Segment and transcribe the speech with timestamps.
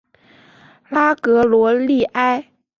[0.89, 2.43] 拉格罗利埃。